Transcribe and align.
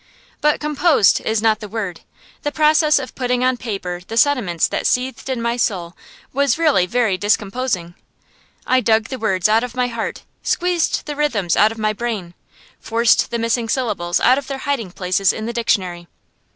But 0.41 0.59
"composed" 0.59 1.21
is 1.27 1.43
not 1.43 1.59
the 1.59 1.67
word. 1.69 2.01
The 2.41 2.51
process 2.51 2.97
of 2.97 3.13
putting 3.13 3.43
on 3.43 3.55
paper 3.55 4.01
the 4.07 4.17
sentiments 4.17 4.67
that 4.67 4.87
seethed 4.87 5.29
in 5.29 5.39
my 5.39 5.57
soul 5.57 5.95
was 6.33 6.57
really 6.57 6.87
very 6.87 7.19
discomposing. 7.19 7.93
I 8.65 8.79
dug 8.81 9.09
the 9.09 9.19
words 9.19 9.47
out 9.47 9.63
of 9.63 9.75
my 9.75 9.89
heart, 9.89 10.23
squeezed 10.41 11.05
the 11.05 11.15
rhymes 11.15 11.55
out 11.55 11.71
of 11.71 11.77
my 11.77 11.93
brain, 11.93 12.33
forced 12.79 13.29
the 13.29 13.37
missing 13.37 13.69
syllables 13.69 14.19
out 14.21 14.39
of 14.39 14.47
their 14.47 14.57
hiding 14.65 14.89
places 14.91 15.31
in 15.31 15.45
the 15.45 15.53
dictionary. 15.53 16.07